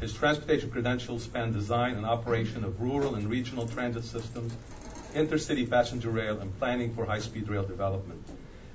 His 0.00 0.14
transportation 0.14 0.70
credentials 0.70 1.24
span 1.24 1.52
design 1.52 1.96
and 1.96 2.06
operation 2.06 2.64
of 2.64 2.80
rural 2.80 3.14
and 3.14 3.28
regional 3.28 3.66
transit 3.66 4.04
systems, 4.04 4.52
intercity 5.14 5.68
passenger 5.68 6.10
rail, 6.10 6.40
and 6.40 6.58
planning 6.58 6.94
for 6.94 7.04
high-speed 7.04 7.48
rail 7.48 7.64
development. 7.64 8.22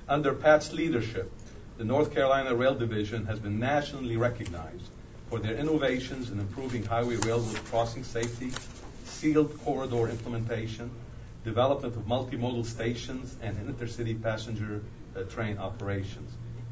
Under 0.08 0.32
Pat's 0.34 0.72
leadership, 0.72 1.30
the 1.78 1.84
North 1.84 2.14
Carolina 2.14 2.54
Rail 2.54 2.74
Division 2.74 3.26
has 3.26 3.38
been 3.38 3.58
nationally 3.58 4.16
recognized 4.16 4.88
for 5.28 5.40
their 5.40 5.56
innovations 5.56 6.30
in 6.30 6.38
improving 6.38 6.84
highway 6.84 7.16
railroad 7.16 7.60
crossing 7.70 8.04
safety, 8.04 8.54
sealed 9.04 9.58
corridor 9.64 10.08
implementation, 10.08 10.90
development 11.44 11.96
of 11.96 12.06
multimodal 12.06 12.64
stations, 12.64 13.36
and 13.42 13.56
intercity 13.58 14.20
passenger 14.22 14.82
uh, 15.16 15.22
train 15.24 15.58
operations. 15.58 16.30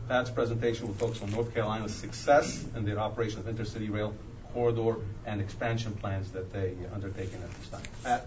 Pat's 0.08 0.30
presentation 0.30 0.86
will 0.86 0.94
focus 0.94 1.22
on 1.22 1.30
North 1.30 1.54
Carolina's 1.54 1.94
success 1.94 2.64
in 2.76 2.84
the 2.84 2.98
operation 2.98 3.40
of 3.40 3.46
intercity 3.46 3.90
rail 3.90 4.14
corridor 4.52 4.96
and 5.26 5.40
expansion 5.40 5.92
plans 5.94 6.30
that 6.32 6.52
they 6.52 6.74
undertaken 6.94 7.42
at 7.42 7.50
this 7.54 7.68
time. 7.68 7.82
Pat? 8.04 8.26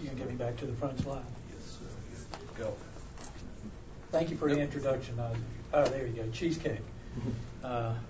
You 0.00 0.08
can 0.08 0.16
get 0.16 0.28
me 0.28 0.34
back 0.34 0.56
to 0.58 0.66
the 0.66 0.74
front 0.74 1.00
slide. 1.00 1.22
Yes, 1.50 1.78
sir. 1.78 2.62
Go. 2.62 2.74
Thank 4.12 4.30
you 4.30 4.36
for 4.36 4.48
the 4.48 4.60
introduction, 4.60 5.16
Nazi. 5.16 5.40
Oh, 5.72 5.84
there 5.84 6.06
you 6.06 6.12
go, 6.12 6.30
cheesecake. 6.30 6.80
Uh, 7.64 7.94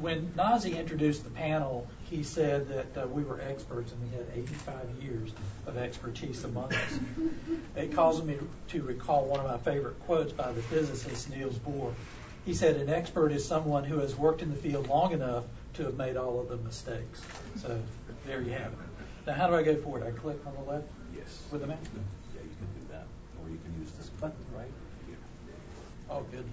when 0.00 0.32
Nazi 0.36 0.76
introduced 0.76 1.24
the 1.24 1.30
panel, 1.30 1.86
he 2.04 2.22
said 2.22 2.68
that 2.68 3.04
uh, 3.04 3.06
we 3.06 3.22
were 3.24 3.40
experts 3.40 3.92
and 3.92 4.02
we 4.02 4.16
had 4.16 4.26
85 4.34 4.74
years 5.02 5.30
of 5.66 5.76
expertise 5.76 6.44
among 6.44 6.72
us. 6.74 6.98
It 7.76 7.94
caused 7.94 8.24
me 8.24 8.38
to 8.68 8.82
recall 8.82 9.24
one 9.26 9.40
of 9.40 9.46
my 9.46 9.58
favorite 9.58 9.98
quotes 10.00 10.32
by 10.32 10.52
the 10.52 10.62
physicist 10.62 11.30
Niels 11.30 11.58
Bohr. 11.58 11.92
He 12.44 12.54
said, 12.54 12.76
An 12.76 12.90
expert 12.90 13.32
is 13.32 13.44
someone 13.44 13.84
who 13.84 13.98
has 13.98 14.14
worked 14.16 14.42
in 14.42 14.50
the 14.50 14.56
field 14.56 14.88
long 14.88 15.12
enough 15.12 15.44
to 15.74 15.84
have 15.84 15.96
made 15.96 16.16
all 16.16 16.40
of 16.40 16.48
the 16.48 16.56
mistakes. 16.56 17.22
So 17.56 17.80
there 18.26 18.42
you 18.42 18.52
have 18.52 18.72
it. 18.72 18.78
Now, 19.26 19.32
how 19.32 19.46
do 19.48 19.54
I 19.54 19.62
go 19.62 19.76
forward? 19.76 20.02
I 20.02 20.10
click 20.10 20.38
on 20.46 20.54
the 20.54 20.70
left 20.70 20.86
Yes. 21.16 21.42
with 21.50 21.62
the 21.62 21.66
mouse? 21.66 21.78
Yeah, 22.34 22.42
you 22.42 22.48
can 22.48 22.66
do 22.80 22.92
that. 22.92 23.06
Or 23.42 23.48
you 23.48 23.58
can 23.64 23.80
use 23.80 23.90
this 23.92 24.08
button 24.20 24.36
right 24.54 24.68
here. 25.06 25.16
Oh, 26.10 26.22
good. 26.30 26.44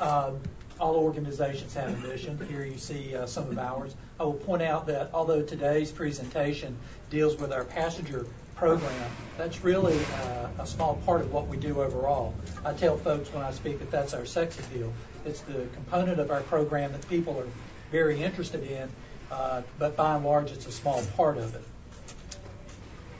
Um, 0.00 0.40
all 0.80 0.96
organizations 0.96 1.74
have 1.74 1.92
a 1.92 2.06
mission. 2.08 2.38
Here 2.48 2.64
you 2.64 2.78
see 2.78 3.14
uh, 3.14 3.26
some 3.26 3.48
of 3.48 3.58
ours. 3.58 3.94
I 4.18 4.24
will 4.24 4.34
point 4.34 4.62
out 4.62 4.86
that 4.86 5.10
although 5.14 5.42
today's 5.42 5.92
presentation 5.92 6.76
deals 7.10 7.36
with 7.36 7.52
our 7.52 7.64
passenger 7.64 8.26
program, 8.56 9.10
that's 9.36 9.62
really 9.62 9.98
uh, 9.98 10.48
a 10.62 10.66
small 10.66 10.96
part 11.06 11.20
of 11.20 11.32
what 11.32 11.48
we 11.48 11.56
do 11.56 11.82
overall. 11.82 12.34
I 12.64 12.72
tell 12.72 12.96
folks 12.96 13.32
when 13.32 13.44
I 13.44 13.52
speak 13.52 13.78
that 13.80 13.90
that's 13.90 14.14
our 14.14 14.24
sex 14.24 14.58
appeal. 14.58 14.92
It's 15.24 15.40
the 15.42 15.66
component 15.74 16.20
of 16.20 16.30
our 16.30 16.42
program 16.42 16.92
that 16.92 17.08
people 17.08 17.38
are 17.38 17.48
very 17.90 18.22
interested 18.22 18.64
in, 18.64 18.88
uh, 19.30 19.62
but 19.78 19.96
by 19.96 20.16
and 20.16 20.24
large, 20.24 20.50
it's 20.52 20.66
a 20.66 20.72
small 20.72 21.02
part 21.16 21.38
of 21.38 21.54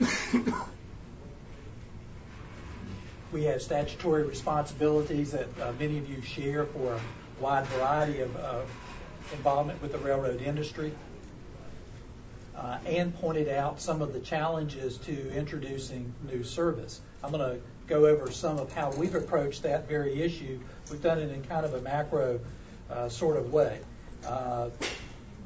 it. 0.00 0.54
We 3.34 3.42
have 3.46 3.60
statutory 3.60 4.22
responsibilities 4.22 5.32
that 5.32 5.48
uh, 5.60 5.72
many 5.80 5.98
of 5.98 6.08
you 6.08 6.22
share 6.22 6.66
for 6.66 6.92
a 6.94 7.00
wide 7.42 7.66
variety 7.66 8.20
of 8.20 8.36
uh, 8.36 8.60
involvement 9.32 9.82
with 9.82 9.90
the 9.90 9.98
railroad 9.98 10.40
industry. 10.40 10.92
Uh, 12.54 12.78
and 12.86 13.12
pointed 13.16 13.48
out 13.48 13.80
some 13.80 14.02
of 14.02 14.12
the 14.12 14.20
challenges 14.20 14.98
to 14.98 15.34
introducing 15.34 16.14
new 16.30 16.44
service. 16.44 17.00
I'm 17.24 17.32
going 17.32 17.56
to 17.56 17.60
go 17.88 18.06
over 18.06 18.30
some 18.30 18.60
of 18.60 18.72
how 18.72 18.92
we've 18.92 19.16
approached 19.16 19.64
that 19.64 19.88
very 19.88 20.22
issue. 20.22 20.60
We've 20.88 21.02
done 21.02 21.18
it 21.18 21.32
in 21.32 21.42
kind 21.42 21.66
of 21.66 21.74
a 21.74 21.80
macro 21.80 22.38
uh, 22.88 23.08
sort 23.08 23.36
of 23.36 23.52
way. 23.52 23.80
Uh, 24.24 24.70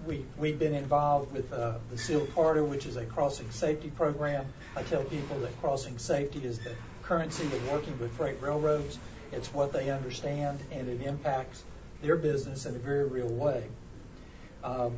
we, 0.06 0.26
we've 0.36 0.58
been 0.58 0.74
involved 0.74 1.32
with 1.32 1.50
uh, 1.54 1.78
the 1.90 1.96
Sealed 1.96 2.34
Corridor, 2.34 2.64
which 2.64 2.84
is 2.84 2.96
a 2.96 3.06
crossing 3.06 3.50
safety 3.50 3.88
program. 3.88 4.44
I 4.76 4.82
tell 4.82 5.04
people 5.04 5.38
that 5.40 5.58
crossing 5.62 5.96
safety 5.96 6.44
is 6.44 6.58
the 6.58 6.74
currency 7.08 7.44
of 7.44 7.70
working 7.70 7.98
with 7.98 8.12
freight 8.12 8.36
railroads. 8.40 8.98
It's 9.32 9.52
what 9.52 9.72
they 9.72 9.90
understand, 9.90 10.60
and 10.70 10.88
it 10.88 11.00
impacts 11.02 11.64
their 12.02 12.16
business 12.16 12.66
in 12.66 12.76
a 12.76 12.78
very 12.78 13.04
real 13.04 13.28
way. 13.28 13.64
Um, 14.62 14.92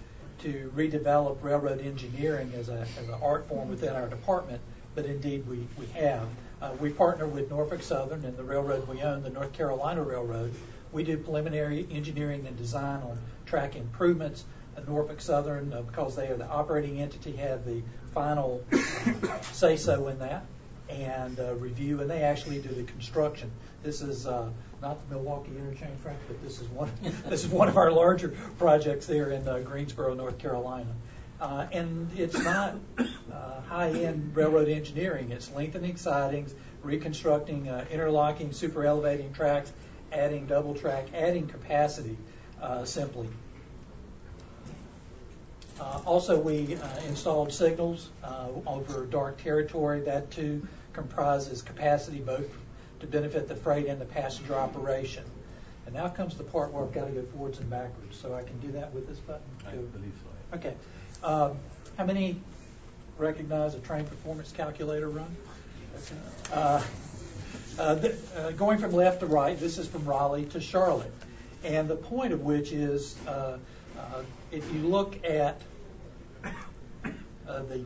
to 0.41 0.73
redevelop 0.77 1.43
railroad 1.43 1.81
engineering 1.81 2.53
as, 2.57 2.69
a, 2.69 2.87
as 2.99 3.09
an 3.09 3.15
art 3.23 3.49
form 3.49 3.69
within 3.69 3.95
our 3.95 4.09
department, 4.09 4.61
but 4.95 5.07
indeed 5.07 5.47
we, 5.49 5.67
we 5.79 5.87
have. 5.87 6.27
Uh, 6.61 6.73
we 6.81 6.91
partner 6.91 7.27
with 7.27 7.51
Norfolk 7.51 7.83
Southern 7.83 8.25
and 8.25 8.37
the 8.37 8.43
railroad 8.43 8.89
we 8.89 9.03
own, 9.03 9.23
the 9.23 9.31
North 9.31 9.53
Carolina 9.53 10.03
Railroad. 10.03 10.55
We 10.93 11.05
do 11.05 11.19
preliminary 11.19 11.87
engineering 11.91 12.47
and 12.47 12.57
design 12.57 13.03
on 13.03 13.19
track 13.45 13.77
improvements. 13.77 14.45
Uh, 14.77 14.81
Norfolk 14.87 15.21
Southern, 15.21 15.73
uh, 15.73 15.83
because 15.83 16.17
they 16.17 16.29
are 16.29 16.37
the 16.37 16.47
operating 16.47 17.01
entity, 17.01 17.33
have 17.37 17.65
the 17.67 17.83
final 18.15 18.65
uh, 18.73 19.41
say 19.43 19.77
so 19.77 20.09
in 20.09 20.19
that 20.21 20.45
and 20.89 21.39
uh, 21.41 21.55
review, 21.55 22.01
and 22.01 22.11
they 22.11 22.23
actually 22.23 22.59
do 22.59 22.69
the 22.69 22.85
construction. 22.85 23.51
This 23.83 24.03
is 24.03 24.27
uh, 24.27 24.49
not 24.81 25.09
the 25.09 25.15
Milwaukee 25.15 25.53
Interchange, 25.57 25.99
Frank, 26.01 26.19
but 26.29 26.43
this 26.43 26.61
is 26.61 26.69
one. 26.69 26.91
this 27.29 27.45
is 27.45 27.51
one 27.51 27.69
of 27.69 27.77
our 27.77 27.91
larger 27.91 28.35
projects 28.59 29.07
there 29.07 29.31
in 29.31 29.47
uh, 29.47 29.59
Greensboro, 29.61 30.15
North 30.15 30.39
Carolina. 30.39 30.93
Uh, 31.41 31.67
and 31.71 32.11
it's 32.17 32.39
not 32.39 32.77
uh, 32.99 33.61
high-end 33.69 34.35
railroad 34.35 34.69
engineering. 34.69 35.33
It's 35.33 35.53
lengthening 35.53 35.97
sidings, 35.97 36.55
reconstructing, 36.83 37.69
uh, 37.69 37.85
interlocking, 37.91 38.53
super 38.53 38.85
elevating 38.85 39.35
tracks, 39.35 39.71
adding 40.13 40.47
double 40.47 40.75
track, 40.75 41.09
adding 41.15 41.47
capacity. 41.47 42.17
simply. 42.85 43.29
Uh, 45.81 46.00
also, 46.06 46.38
we 46.38 46.76
uh, 46.76 47.00
installed 47.09 47.53
signals 47.53 48.09
uh, 48.25 48.48
over 48.66 49.04
dark 49.04 49.42
territory. 49.42 50.00
That 50.00 50.31
too 50.31 50.66
comprises 50.92 51.62
capacity 51.62 52.20
both 52.20 52.48
to 53.00 53.06
benefit 53.06 53.48
the 53.48 53.56
freight 53.56 53.87
and 53.87 54.00
the 54.00 54.06
passenger 54.06 54.54
operation. 54.54 55.25
And 55.84 55.94
now 55.94 56.09
comes 56.09 56.37
the 56.37 56.44
part 56.44 56.72
where 56.72 56.82
I've 56.82 56.92
got 56.92 57.06
to 57.06 57.12
go 57.12 57.22
forwards 57.26 57.59
and 57.59 57.69
backwards. 57.69 58.19
So 58.19 58.34
I 58.34 58.42
can 58.42 58.59
do 58.60 58.72
that 58.72 58.92
with 58.92 59.06
this 59.06 59.19
button. 59.19 59.42
I 59.66 59.72
believe 59.72 60.12
so. 60.22 60.56
Okay. 60.56 60.75
Um, 61.22 61.59
how 61.97 62.04
many 62.04 62.41
recognize 63.19 63.75
a 63.75 63.78
train 63.81 64.04
performance 64.04 64.53
calculator 64.53 65.08
run? 65.08 65.37
Uh, 66.53 66.82
uh, 67.78 67.94
th- 67.97 68.14
uh, 68.37 68.50
going 68.52 68.79
from 68.79 68.93
left 68.93 69.20
to 69.20 69.26
right, 69.26 69.58
this 69.58 69.79
is 69.79 69.87
from 69.87 70.05
Raleigh 70.05 70.46
to 70.46 70.61
Charlotte. 70.61 71.12
And 71.64 71.88
the 71.88 71.96
point 71.96 72.32
of 72.32 72.43
which 72.43 72.72
is 72.72 73.17
if 74.53 74.73
you 74.73 74.81
look 74.81 75.25
at 75.25 75.61
uh, 76.44 77.62
the 77.62 77.85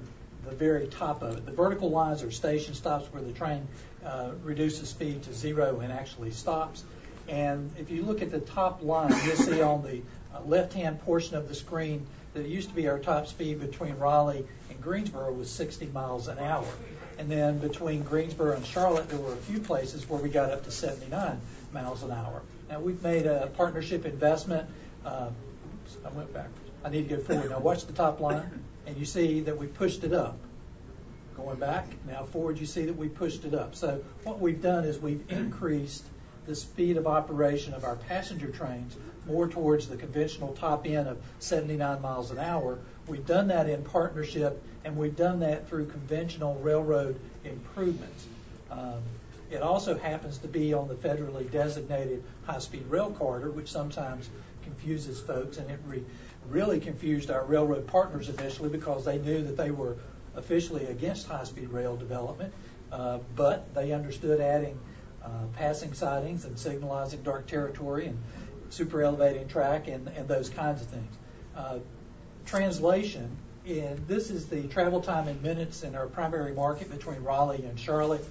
the 0.48 0.54
very 0.54 0.86
top 0.86 1.22
of 1.22 1.36
it, 1.36 1.46
the 1.46 1.52
vertical 1.52 1.90
lines 1.90 2.22
are 2.22 2.30
station 2.30 2.74
stops 2.74 3.12
where 3.12 3.22
the 3.22 3.32
train 3.32 3.66
uh, 4.04 4.30
reduces 4.42 4.88
speed 4.88 5.22
to 5.24 5.34
zero 5.34 5.80
and 5.80 5.92
actually 5.92 6.30
stops. 6.30 6.82
And 7.28 7.70
if 7.78 7.90
you 7.90 8.02
look 8.02 8.22
at 8.22 8.30
the 8.30 8.40
top 8.40 8.82
line, 8.82 9.12
you'll 9.24 9.36
see 9.36 9.60
on 9.60 9.82
the 9.82 10.00
uh, 10.34 10.42
left-hand 10.46 11.02
portion 11.02 11.36
of 11.36 11.48
the 11.48 11.54
screen 11.54 12.06
that 12.32 12.40
it 12.40 12.48
used 12.48 12.70
to 12.70 12.74
be 12.74 12.88
our 12.88 12.98
top 12.98 13.26
speed 13.26 13.60
between 13.60 13.96
Raleigh 13.98 14.46
and 14.70 14.80
Greensboro 14.80 15.32
was 15.32 15.50
60 15.50 15.86
miles 15.86 16.28
an 16.28 16.38
hour. 16.38 16.66
And 17.18 17.30
then 17.30 17.58
between 17.58 18.02
Greensboro 18.02 18.56
and 18.56 18.64
Charlotte, 18.64 19.08
there 19.10 19.18
were 19.18 19.34
a 19.34 19.36
few 19.36 19.60
places 19.60 20.08
where 20.08 20.20
we 20.20 20.30
got 20.30 20.50
up 20.50 20.64
to 20.64 20.70
79 20.70 21.38
miles 21.72 22.02
an 22.02 22.12
hour. 22.12 22.40
Now 22.70 22.80
we've 22.80 23.02
made 23.02 23.26
a 23.26 23.48
partnership 23.56 24.06
investment. 24.06 24.68
Uh, 25.96 26.08
I 26.08 26.12
went 26.12 26.32
backwards. 26.32 26.70
I 26.84 26.90
need 26.90 27.08
to 27.08 27.16
go 27.16 27.22
forward. 27.22 27.50
Now 27.50 27.60
watch 27.60 27.86
the 27.86 27.92
top 27.92 28.20
line, 28.20 28.64
and 28.86 28.96
you 28.96 29.04
see 29.04 29.40
that 29.40 29.58
we 29.58 29.66
pushed 29.66 30.04
it 30.04 30.12
up. 30.12 30.38
Going 31.36 31.58
back, 31.58 31.86
now 32.06 32.24
forward, 32.24 32.58
you 32.58 32.66
see 32.66 32.86
that 32.86 32.96
we 32.96 33.08
pushed 33.08 33.44
it 33.44 33.54
up. 33.54 33.74
So 33.74 34.02
what 34.24 34.40
we've 34.40 34.60
done 34.60 34.84
is 34.84 34.98
we've 34.98 35.24
increased 35.30 36.04
the 36.46 36.54
speed 36.54 36.96
of 36.96 37.06
operation 37.06 37.74
of 37.74 37.84
our 37.84 37.96
passenger 37.96 38.50
trains 38.50 38.96
more 39.26 39.46
towards 39.46 39.88
the 39.88 39.96
conventional 39.96 40.52
top 40.54 40.86
end 40.86 41.06
of 41.06 41.18
79 41.38 42.02
miles 42.02 42.30
an 42.30 42.38
hour. 42.38 42.78
We've 43.06 43.26
done 43.26 43.48
that 43.48 43.68
in 43.68 43.84
partnership, 43.84 44.62
and 44.84 44.96
we've 44.96 45.16
done 45.16 45.40
that 45.40 45.68
through 45.68 45.86
conventional 45.86 46.56
railroad 46.56 47.20
improvements. 47.44 48.26
Um, 48.70 49.02
it 49.50 49.62
also 49.62 49.98
happens 49.98 50.38
to 50.38 50.48
be 50.48 50.72
on 50.72 50.88
the 50.88 50.94
federally 50.94 51.50
designated 51.50 52.22
high-speed 52.44 52.86
rail 52.88 53.10
corridor, 53.10 53.50
which 53.50 53.70
sometimes 53.70 54.30
confuses 54.62 55.20
folks, 55.20 55.58
and 55.58 55.70
it 55.70 55.80
re- 55.86 56.04
really 56.48 56.80
confused 56.80 57.30
our 57.30 57.44
railroad 57.44 57.86
partners 57.86 58.28
initially 58.28 58.68
because 58.68 59.04
they 59.04 59.18
knew 59.18 59.42
that 59.42 59.56
they 59.56 59.70
were 59.70 59.96
officially 60.36 60.86
against 60.86 61.26
high-speed 61.26 61.68
rail 61.70 61.96
development, 61.96 62.52
uh, 62.92 63.18
but 63.34 63.74
they 63.74 63.92
understood 63.92 64.40
adding 64.40 64.78
uh, 65.24 65.28
passing 65.56 65.92
sidings 65.92 66.44
and 66.44 66.58
signalizing 66.58 67.22
dark 67.22 67.46
territory 67.46 68.06
and 68.06 68.18
super 68.70 69.02
elevating 69.02 69.48
track 69.48 69.88
and, 69.88 70.08
and 70.08 70.28
those 70.28 70.48
kinds 70.48 70.80
of 70.80 70.88
things. 70.88 71.16
Uh, 71.56 71.78
translation, 72.46 73.36
and 73.66 74.06
this 74.08 74.30
is 74.30 74.46
the 74.46 74.62
travel 74.68 75.00
time 75.00 75.28
in 75.28 75.42
minutes 75.42 75.82
in 75.82 75.94
our 75.94 76.06
primary 76.06 76.54
market 76.54 76.90
between 76.90 77.22
Raleigh 77.22 77.64
and 77.64 77.78
Charlotte. 77.78 78.24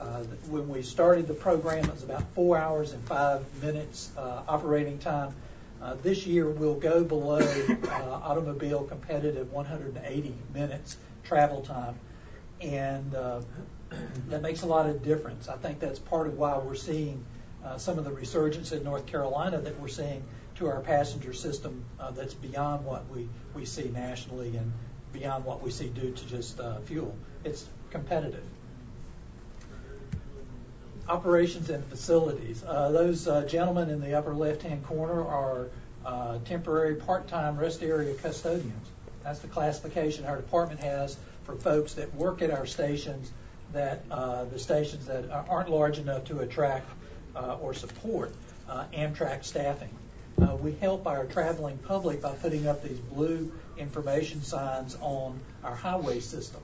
Uh, 0.00 0.22
when 0.48 0.68
we 0.68 0.82
started 0.82 1.28
the 1.28 1.34
program, 1.34 1.84
it 1.84 1.90
was 1.90 2.02
about 2.02 2.24
four 2.34 2.58
hours 2.58 2.92
and 2.92 3.06
five 3.06 3.44
minutes 3.62 4.10
uh, 4.16 4.42
operating 4.48 4.98
time. 4.98 5.34
Uh, 5.80 5.94
this 6.02 6.26
year, 6.26 6.48
we'll 6.48 6.74
go 6.74 7.04
below 7.04 7.40
automobile 8.24 8.84
competitive 8.84 9.52
180 9.52 10.34
minutes 10.52 10.96
travel 11.22 11.62
time, 11.62 11.94
and 12.60 13.12
that 14.28 14.42
makes 14.42 14.62
a 14.62 14.66
lot 14.66 14.88
of 14.88 15.02
difference. 15.02 15.48
I 15.48 15.56
think 15.56 15.78
that's 15.78 15.98
part 15.98 16.26
of 16.26 16.36
why 16.36 16.58
we're 16.58 16.74
seeing 16.74 17.24
some 17.76 17.98
of 17.98 18.04
the 18.04 18.12
resurgence 18.12 18.72
in 18.72 18.82
North 18.82 19.06
Carolina 19.06 19.60
that 19.60 19.78
we're 19.80 19.88
seeing 19.88 20.22
to 20.56 20.68
our 20.68 20.80
passenger 20.80 21.32
system 21.32 21.84
that's 22.12 22.34
beyond 22.34 22.84
what 22.84 23.08
we, 23.10 23.28
we 23.54 23.64
see 23.64 23.88
nationally 23.90 24.56
and 24.56 24.72
beyond 25.12 25.44
what 25.44 25.62
we 25.62 25.70
see 25.70 25.88
due 25.88 26.12
to 26.12 26.26
just 26.26 26.60
fuel. 26.86 27.14
It's 27.44 27.66
competitive. 27.90 28.44
Operations 31.06 31.68
and 31.68 31.84
facilities. 31.84 32.64
Uh, 32.66 32.90
those 32.90 33.28
uh, 33.28 33.42
gentlemen 33.42 33.90
in 33.90 34.00
the 34.00 34.14
upper 34.14 34.34
left-hand 34.34 34.86
corner 34.86 35.22
are 35.22 35.68
uh, 36.06 36.38
temporary 36.46 36.94
part-time 36.94 37.58
rest 37.58 37.82
area 37.82 38.14
custodians. 38.14 38.88
That's 39.22 39.40
the 39.40 39.48
classification 39.48 40.24
our 40.24 40.36
department 40.36 40.80
has 40.80 41.18
for 41.44 41.56
folks 41.56 41.92
that 41.94 42.14
work 42.14 42.40
at 42.40 42.50
our 42.50 42.64
stations 42.64 43.32
that 43.74 44.08
the 44.08 44.58
stations 44.58 45.04
that 45.06 45.28
aren't 45.30 45.68
large 45.68 45.98
enough 45.98 46.24
to 46.24 46.40
attract 46.40 46.88
or 47.60 47.74
support 47.74 48.32
Amtrak 48.68 49.44
staffing. 49.44 49.90
We 50.62 50.72
help 50.72 51.06
our 51.06 51.24
traveling 51.26 51.78
public 51.78 52.22
by 52.22 52.32
putting 52.32 52.66
up 52.66 52.82
these 52.82 52.98
blue 52.98 53.52
information 53.76 54.42
signs 54.42 54.96
on 55.00 55.38
our 55.64 55.74
highway 55.74 56.20
system. 56.20 56.62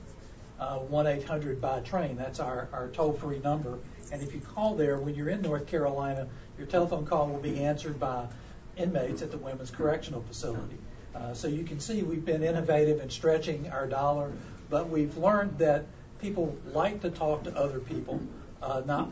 1 0.59 1.07
800 1.07 1.61
by 1.61 1.79
train, 1.81 2.15
that's 2.15 2.39
our, 2.39 2.69
our 2.73 2.87
toll 2.89 3.13
free 3.13 3.39
number. 3.39 3.77
And 4.11 4.21
if 4.21 4.33
you 4.33 4.41
call 4.41 4.75
there 4.75 4.97
when 4.97 5.15
you're 5.15 5.29
in 5.29 5.41
North 5.41 5.67
Carolina, 5.67 6.27
your 6.57 6.67
telephone 6.67 7.05
call 7.05 7.29
will 7.29 7.39
be 7.39 7.63
answered 7.63 7.99
by 7.99 8.27
inmates 8.75 9.21
at 9.21 9.31
the 9.31 9.37
Women's 9.37 9.71
Correctional 9.71 10.21
Facility. 10.21 10.77
Uh, 11.15 11.33
so 11.33 11.47
you 11.47 11.63
can 11.63 11.79
see 11.79 12.03
we've 12.03 12.25
been 12.25 12.43
innovative 12.43 13.01
in 13.01 13.09
stretching 13.09 13.69
our 13.69 13.87
dollar, 13.87 14.31
but 14.69 14.89
we've 14.89 15.17
learned 15.17 15.57
that 15.59 15.85
people 16.21 16.55
like 16.73 17.01
to 17.01 17.09
talk 17.09 17.43
to 17.43 17.55
other 17.55 17.79
people, 17.79 18.21
uh, 18.61 18.81
not 18.85 19.09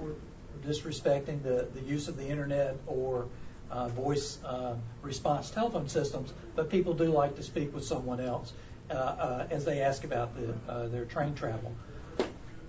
disrespecting 0.65 1.41
the, 1.43 1.67
the 1.73 1.81
use 1.81 2.07
of 2.07 2.17
the 2.17 2.27
internet 2.27 2.77
or 2.87 3.27
uh, 3.71 3.87
voice 3.89 4.39
uh, 4.45 4.75
response 5.01 5.49
telephone 5.49 5.89
systems, 5.89 6.33
but 6.55 6.69
people 6.69 6.93
do 6.93 7.05
like 7.05 7.35
to 7.35 7.43
speak 7.43 7.73
with 7.73 7.83
someone 7.83 8.19
else 8.19 8.53
uh, 8.89 8.93
uh, 8.93 9.47
as 9.51 9.65
they 9.65 9.81
ask 9.81 10.03
about 10.03 10.35
the, 10.35 10.71
uh, 10.71 10.87
their 10.87 11.05
train 11.05 11.35
travel. 11.35 11.73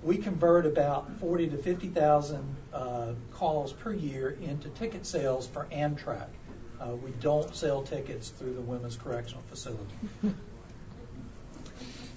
We 0.02 0.16
convert 0.16 0.66
about 0.66 1.18
40 1.20 1.48
to 1.48 1.56
50,000 1.58 2.56
calls 3.32 3.72
per 3.72 3.92
year 3.92 4.36
into 4.40 4.68
ticket 4.70 5.06
sales 5.06 5.46
for 5.46 5.66
Amtrak. 5.72 6.28
we 7.02 7.10
don't 7.20 7.54
sell 7.54 7.82
tickets 7.82 8.30
through 8.30 8.54
the 8.54 8.62
Women's 8.62 8.96
Correctional 8.96 9.42
Facility. 9.48 9.94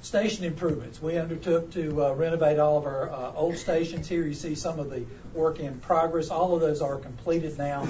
Station 0.04 0.44
improvements. 0.44 1.02
We 1.02 1.18
undertook 1.18 1.72
to 1.72 2.04
uh, 2.04 2.14
renovate 2.14 2.60
all 2.60 2.78
of 2.78 2.86
our 2.86 3.10
uh, 3.10 3.32
old 3.36 3.56
stations. 3.56 4.06
Here 4.06 4.28
you 4.28 4.34
see 4.34 4.54
some 4.54 4.78
of 4.78 4.90
the 4.90 5.06
work 5.34 5.62
in 5.62 5.80
progress. 5.80 6.30
All 6.30 6.54
of 6.54 6.60
those 6.60 6.82
are 6.82 6.98
completed 6.98 7.58
now, 7.58 7.88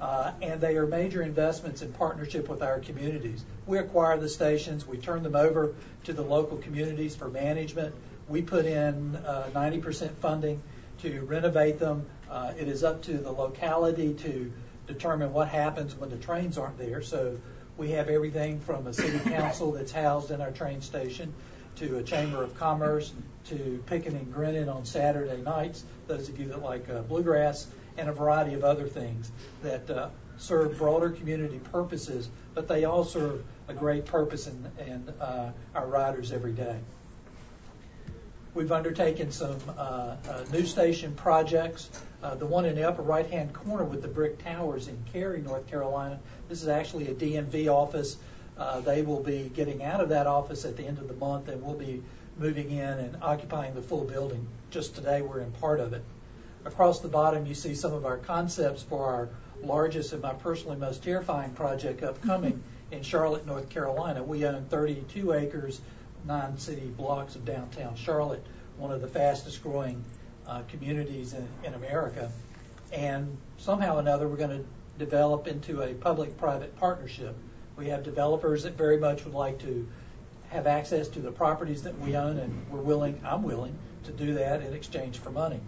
uh, 0.00 0.32
and 0.42 0.60
they 0.60 0.76
are 0.76 0.84
major 0.84 1.22
investments 1.22 1.80
in 1.80 1.92
partnership 1.92 2.48
with 2.48 2.60
our 2.60 2.80
communities. 2.80 3.44
We 3.66 3.78
acquire 3.78 4.18
the 4.18 4.28
stations, 4.28 4.84
we 4.84 4.98
turn 4.98 5.22
them 5.22 5.36
over 5.36 5.76
to 6.04 6.12
the 6.12 6.22
local 6.22 6.58
communities 6.58 7.14
for 7.14 7.28
management. 7.28 7.94
We 8.28 8.42
put 8.42 8.64
in 8.66 9.18
90% 9.24 10.02
uh, 10.02 10.08
funding 10.20 10.62
to 10.98 11.20
renovate 11.22 11.78
them. 11.78 12.06
Uh, 12.30 12.52
it 12.58 12.68
is 12.68 12.82
up 12.82 13.02
to 13.02 13.18
the 13.18 13.30
locality 13.30 14.14
to 14.14 14.52
determine 14.86 15.32
what 15.32 15.48
happens 15.48 15.94
when 15.94 16.10
the 16.10 16.16
trains 16.16 16.58
aren't 16.58 16.78
there. 16.78 17.02
So 17.02 17.38
we 17.76 17.90
have 17.90 18.08
everything 18.08 18.60
from 18.60 18.86
a 18.86 18.94
city 18.94 19.18
council 19.30 19.72
that's 19.72 19.92
housed 19.92 20.30
in 20.30 20.40
our 20.40 20.50
train 20.50 20.80
station 20.80 21.32
to 21.76 21.98
a 21.98 22.02
chamber 22.02 22.42
of 22.42 22.54
commerce 22.56 23.12
to 23.46 23.82
picking 23.86 24.14
and 24.14 24.32
grinning 24.32 24.68
on 24.68 24.84
Saturday 24.84 25.42
nights, 25.42 25.84
those 26.06 26.28
of 26.28 26.38
you 26.38 26.46
that 26.46 26.62
like 26.62 26.88
uh, 26.88 27.02
bluegrass, 27.02 27.66
and 27.96 28.08
a 28.08 28.12
variety 28.12 28.54
of 28.54 28.64
other 28.64 28.86
things 28.86 29.30
that 29.62 29.88
uh, 29.90 30.08
serve 30.38 30.78
broader 30.78 31.10
community 31.10 31.58
purposes, 31.72 32.28
but 32.54 32.68
they 32.68 32.84
all 32.84 33.04
serve 33.04 33.44
a 33.68 33.74
great 33.74 34.04
purpose 34.06 34.46
in, 34.46 34.70
in 34.86 35.08
uh, 35.20 35.52
our 35.74 35.86
riders 35.86 36.32
every 36.32 36.52
day. 36.52 36.78
We've 38.54 38.70
undertaken 38.70 39.32
some 39.32 39.58
uh, 39.76 40.14
uh, 40.28 40.44
new 40.52 40.64
station 40.64 41.16
projects. 41.16 41.90
Uh, 42.22 42.36
the 42.36 42.46
one 42.46 42.64
in 42.64 42.76
the 42.76 42.88
upper 42.88 43.02
right-hand 43.02 43.52
corner 43.52 43.82
with 43.82 44.00
the 44.00 44.06
brick 44.06 44.44
towers 44.44 44.86
in 44.86 44.96
Cary, 45.12 45.42
North 45.42 45.66
Carolina. 45.66 46.20
This 46.48 46.62
is 46.62 46.68
actually 46.68 47.08
a 47.08 47.14
DMV 47.14 47.66
office. 47.66 48.16
Uh, 48.56 48.78
they 48.78 49.02
will 49.02 49.20
be 49.20 49.50
getting 49.52 49.82
out 49.82 50.00
of 50.00 50.10
that 50.10 50.28
office 50.28 50.64
at 50.64 50.76
the 50.76 50.86
end 50.86 50.98
of 50.98 51.08
the 51.08 51.14
month, 51.14 51.48
and 51.48 51.64
we'll 51.64 51.74
be 51.74 52.00
moving 52.38 52.70
in 52.70 52.80
and 52.80 53.16
occupying 53.22 53.74
the 53.74 53.82
full 53.82 54.04
building. 54.04 54.46
Just 54.70 54.94
today, 54.94 55.20
we're 55.20 55.40
in 55.40 55.50
part 55.50 55.80
of 55.80 55.92
it. 55.92 56.04
Across 56.64 57.00
the 57.00 57.08
bottom, 57.08 57.46
you 57.46 57.54
see 57.54 57.74
some 57.74 57.92
of 57.92 58.06
our 58.06 58.18
concepts 58.18 58.84
for 58.84 59.04
our 59.04 59.28
largest 59.64 60.12
and 60.12 60.22
my 60.22 60.32
personally 60.32 60.76
most 60.76 61.02
terrifying 61.02 61.50
project 61.50 62.04
upcoming 62.04 62.62
in 62.92 63.02
Charlotte, 63.02 63.46
North 63.46 63.68
Carolina. 63.68 64.22
We 64.22 64.46
own 64.46 64.66
32 64.66 65.32
acres 65.32 65.80
nine 66.26 66.58
city 66.58 66.86
blocks 66.96 67.36
of 67.36 67.44
downtown 67.44 67.96
Charlotte, 67.96 68.44
one 68.78 68.92
of 68.92 69.00
the 69.00 69.08
fastest 69.08 69.62
growing 69.62 70.02
uh, 70.46 70.62
communities 70.68 71.34
in, 71.34 71.46
in 71.64 71.74
America. 71.74 72.30
And 72.92 73.36
somehow 73.58 73.96
or 73.96 74.00
another, 74.00 74.28
we're 74.28 74.36
going 74.36 74.58
to 74.58 74.64
develop 74.98 75.46
into 75.46 75.82
a 75.82 75.94
public 75.94 76.36
private 76.38 76.76
partnership. 76.76 77.34
We 77.76 77.88
have 77.88 78.04
developers 78.04 78.62
that 78.62 78.76
very 78.76 78.98
much 78.98 79.24
would 79.24 79.34
like 79.34 79.58
to 79.60 79.86
have 80.50 80.66
access 80.66 81.08
to 81.08 81.20
the 81.20 81.32
properties 81.32 81.82
that 81.82 81.98
we 81.98 82.16
own, 82.16 82.38
and 82.38 82.66
we're 82.70 82.80
willing, 82.80 83.20
I'm 83.24 83.42
willing, 83.42 83.76
to 84.04 84.12
do 84.12 84.34
that 84.34 84.62
in 84.62 84.72
exchange 84.72 85.18
for 85.18 85.30
money. 85.30 85.60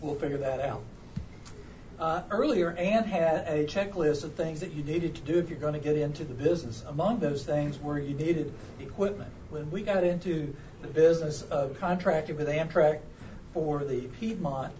We'll 0.00 0.16
figure 0.16 0.38
that 0.38 0.60
out. 0.60 0.82
Uh, 1.98 2.22
earlier, 2.30 2.72
Anne 2.72 3.04
had 3.04 3.46
a 3.46 3.64
checklist 3.66 4.24
of 4.24 4.34
things 4.34 4.60
that 4.60 4.72
you 4.72 4.82
needed 4.82 5.14
to 5.14 5.20
do 5.20 5.38
if 5.38 5.48
you're 5.48 5.58
going 5.58 5.74
to 5.74 5.78
get 5.78 5.96
into 5.96 6.24
the 6.24 6.34
business. 6.34 6.82
Among 6.88 7.20
those 7.20 7.44
things 7.44 7.78
were 7.78 8.00
you 8.00 8.14
needed 8.14 8.52
equipment. 8.80 9.30
When 9.50 9.70
we 9.70 9.82
got 9.82 10.02
into 10.02 10.56
the 10.82 10.88
business 10.88 11.42
of 11.42 11.78
contracting 11.78 12.36
with 12.36 12.48
Amtrak 12.48 12.98
for 13.52 13.84
the 13.84 14.02
Piedmont, 14.18 14.72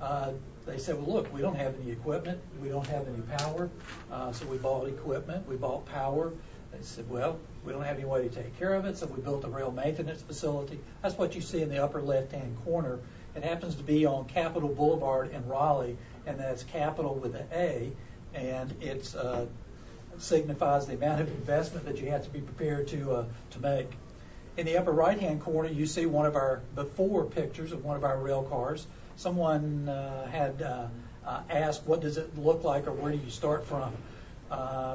uh, 0.00 0.30
they 0.64 0.78
said, 0.78 0.94
well, 0.96 1.12
look, 1.12 1.34
we 1.34 1.40
don't 1.40 1.56
have 1.56 1.74
any 1.80 1.90
equipment. 1.90 2.40
We 2.62 2.68
don't 2.68 2.86
have 2.86 3.08
any 3.08 3.22
power. 3.38 3.68
Uh, 4.12 4.30
so 4.30 4.46
we 4.46 4.56
bought 4.56 4.86
equipment. 4.86 5.48
We 5.48 5.56
bought 5.56 5.86
power. 5.86 6.32
They 6.72 6.82
said, 6.82 7.10
well, 7.10 7.40
we 7.64 7.72
don't 7.72 7.82
have 7.82 7.96
any 7.96 8.04
way 8.04 8.28
to 8.28 8.28
take 8.28 8.56
care 8.60 8.74
of 8.74 8.84
it. 8.84 8.96
So 8.96 9.06
we 9.06 9.20
built 9.20 9.44
a 9.44 9.48
rail 9.48 9.72
maintenance 9.72 10.22
facility. 10.22 10.78
That's 11.02 11.18
what 11.18 11.34
you 11.34 11.40
see 11.40 11.62
in 11.62 11.68
the 11.68 11.82
upper 11.82 12.00
left-hand 12.00 12.56
corner. 12.64 13.00
It 13.34 13.42
happens 13.42 13.74
to 13.76 13.82
be 13.82 14.06
on 14.06 14.26
Capitol 14.26 14.68
Boulevard 14.68 15.32
in 15.32 15.48
Raleigh 15.48 15.96
and 16.26 16.38
that's 16.38 16.62
capital 16.64 17.14
with 17.14 17.34
an 17.34 17.46
A, 17.52 17.92
and 18.34 18.74
it 18.82 19.14
uh, 19.16 19.46
signifies 20.18 20.86
the 20.86 20.94
amount 20.94 21.20
of 21.20 21.28
investment 21.28 21.86
that 21.86 21.98
you 21.98 22.10
have 22.10 22.24
to 22.24 22.30
be 22.30 22.40
prepared 22.40 22.88
to 22.88 23.12
uh, 23.12 23.24
to 23.50 23.60
make. 23.60 23.90
In 24.56 24.66
the 24.66 24.76
upper 24.76 24.92
right-hand 24.92 25.40
corner, 25.40 25.68
you 25.68 25.86
see 25.86 26.06
one 26.06 26.26
of 26.26 26.36
our 26.36 26.60
before 26.74 27.24
pictures 27.24 27.72
of 27.72 27.84
one 27.84 27.96
of 27.96 28.04
our 28.04 28.18
rail 28.18 28.42
cars. 28.42 28.86
Someone 29.16 29.88
uh, 29.88 30.26
had 30.26 30.62
asked, 31.48 31.86
"What 31.86 32.00
does 32.00 32.18
it 32.18 32.36
look 32.36 32.64
like, 32.64 32.86
or 32.86 32.92
where 32.92 33.12
do 33.12 33.18
you 33.18 33.30
start 33.30 33.66
from?" 33.66 33.92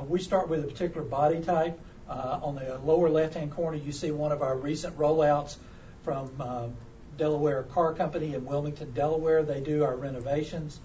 We 0.09 0.19
start 0.19 0.49
with 0.49 0.63
a 0.63 0.67
particular 0.67 1.07
body 1.07 1.41
type. 1.41 1.79
on 2.07 2.55
the 2.55 2.77
lower 2.83 3.09
left-hand 3.09 3.51
corner, 3.51 3.77
you 3.77 3.91
see 3.91 4.11
one 4.11 4.31
of 4.31 4.41
our 4.41 4.55
recent 4.55 4.97
rollouts 4.97 5.57
from 6.03 6.75
Delaware 7.17 7.63
Car 7.63 7.93
Company 7.93 8.35
in 8.35 8.45
Wilmington, 8.45 8.91
Delaware. 8.91 9.43
They 9.43 9.61
do 9.61 9.83
our 9.83 9.95
renovations. 9.95 10.79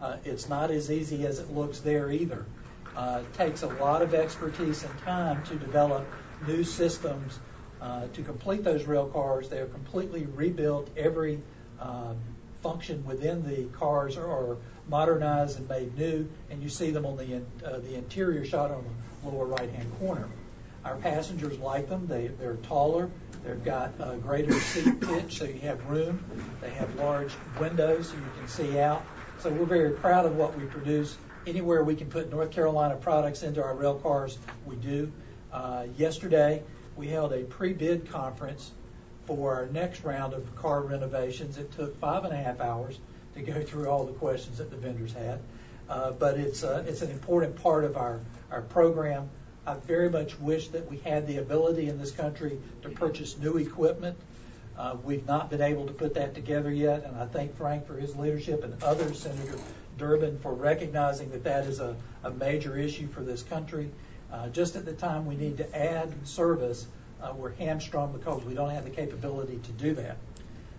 Uh, 0.00 0.16
it's 0.24 0.48
not 0.48 0.70
as 0.70 0.90
easy 0.90 1.26
as 1.26 1.38
it 1.38 1.52
looks 1.52 1.80
there 1.80 2.10
either. 2.10 2.44
Uh, 2.96 3.22
it 3.22 3.34
takes 3.34 3.62
a 3.62 3.66
lot 3.66 4.02
of 4.02 4.14
expertise 4.14 4.82
and 4.82 4.98
time 5.00 5.42
to 5.44 5.54
develop 5.56 6.06
new 6.46 6.64
systems 6.64 7.38
uh, 7.80 8.06
to 8.14 8.22
complete 8.22 8.64
those 8.64 8.84
rail 8.84 9.06
cars. 9.06 9.48
They're 9.48 9.66
completely 9.66 10.26
rebuilt. 10.26 10.90
Every 10.96 11.42
uh, 11.80 12.14
function 12.62 13.04
within 13.04 13.46
the 13.46 13.64
cars 13.78 14.16
are 14.16 14.56
modernized 14.88 15.58
and 15.58 15.68
made 15.68 15.96
new, 15.96 16.28
and 16.50 16.62
you 16.62 16.68
see 16.68 16.90
them 16.90 17.04
on 17.06 17.16
the 17.16 17.24
in, 17.24 17.46
uh, 17.64 17.78
the 17.78 17.96
interior 17.96 18.44
shot 18.44 18.70
on 18.70 18.84
the 19.22 19.28
lower 19.28 19.46
right-hand 19.46 19.98
corner. 19.98 20.28
Our 20.84 20.96
passengers 20.96 21.58
like 21.58 21.88
them. 21.88 22.06
They, 22.06 22.28
they're 22.28 22.56
taller. 22.56 23.10
They've 23.44 23.62
got 23.62 23.94
a 23.98 24.16
greater 24.16 24.52
seat 24.52 25.00
pitch, 25.00 25.38
so 25.38 25.44
you 25.44 25.60
have 25.60 25.84
room. 25.86 26.24
They 26.60 26.70
have 26.70 26.94
large 26.96 27.32
windows, 27.60 28.08
so 28.08 28.14
you 28.14 28.22
can 28.38 28.48
see 28.48 28.78
out. 28.78 29.04
So 29.40 29.50
we're 29.50 29.66
very 29.66 29.90
proud 29.90 30.24
of 30.24 30.36
what 30.36 30.56
we 30.56 30.64
produce. 30.64 31.16
Anywhere 31.46 31.84
we 31.84 31.94
can 31.94 32.08
put 32.08 32.30
North 32.30 32.50
Carolina 32.50 32.96
products 32.96 33.42
into 33.42 33.62
our 33.62 33.74
rail 33.74 33.94
cars, 33.94 34.38
we 34.64 34.76
do. 34.76 35.12
Uh, 35.52 35.86
yesterday, 35.96 36.62
we 36.96 37.08
held 37.08 37.32
a 37.34 37.44
pre-bid 37.44 38.10
conference 38.10 38.72
for 39.26 39.54
our 39.54 39.66
next 39.66 40.04
round 40.04 40.32
of 40.32 40.56
car 40.56 40.80
renovations. 40.80 41.58
It 41.58 41.70
took 41.72 42.00
five 42.00 42.24
and 42.24 42.32
a 42.32 42.36
half 42.36 42.60
hours 42.60 42.98
to 43.34 43.42
go 43.42 43.62
through 43.62 43.88
all 43.88 44.04
the 44.04 44.14
questions 44.14 44.58
that 44.58 44.70
the 44.70 44.76
vendors 44.76 45.12
had, 45.12 45.40
uh, 45.88 46.12
but 46.12 46.38
it's 46.38 46.64
uh, 46.64 46.84
it's 46.86 47.02
an 47.02 47.10
important 47.10 47.62
part 47.62 47.84
of 47.84 47.96
our 47.96 48.20
our 48.50 48.62
program. 48.62 49.28
I 49.66 49.74
very 49.74 50.08
much 50.08 50.38
wish 50.40 50.68
that 50.68 50.90
we 50.90 50.96
had 50.98 51.26
the 51.26 51.38
ability 51.38 51.88
in 51.88 51.98
this 51.98 52.10
country 52.10 52.58
to 52.82 52.88
purchase 52.88 53.36
new 53.36 53.58
equipment. 53.58 54.16
Uh, 54.78 54.96
we've 55.04 55.26
not 55.26 55.48
been 55.48 55.62
able 55.62 55.86
to 55.86 55.92
put 55.92 56.14
that 56.14 56.34
together 56.34 56.70
yet, 56.70 57.04
and 57.04 57.16
I 57.16 57.26
thank 57.26 57.56
Frank 57.56 57.86
for 57.86 57.94
his 57.94 58.14
leadership 58.14 58.62
and 58.62 58.82
others, 58.82 59.20
Senator 59.20 59.58
Durbin, 59.96 60.38
for 60.40 60.52
recognizing 60.52 61.30
that 61.30 61.44
that 61.44 61.66
is 61.66 61.80
a, 61.80 61.96
a 62.22 62.30
major 62.30 62.76
issue 62.76 63.08
for 63.08 63.22
this 63.22 63.42
country. 63.42 63.90
Uh, 64.30 64.48
just 64.48 64.76
at 64.76 64.84
the 64.84 64.92
time 64.92 65.24
we 65.24 65.34
need 65.34 65.56
to 65.58 65.76
add 65.76 66.12
service, 66.26 66.86
uh, 67.22 67.32
we're 67.34 67.52
hamstrung 67.52 68.12
because 68.12 68.44
we 68.44 68.54
don't 68.54 68.70
have 68.70 68.84
the 68.84 68.90
capability 68.90 69.58
to 69.64 69.72
do 69.72 69.94
that. 69.94 70.18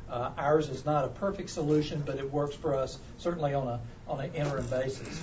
Uh, 0.09 0.31
ours 0.37 0.69
is 0.69 0.85
not 0.85 1.03
a 1.03 1.09
perfect 1.09 1.49
solution, 1.49 2.03
but 2.05 2.17
it 2.17 2.31
works 2.31 2.55
for 2.55 2.75
us 2.75 2.99
certainly 3.17 3.53
on 3.53 3.67
a 3.67 3.79
on 4.07 4.21
an 4.21 4.33
interim 4.33 4.65
basis. 4.67 5.21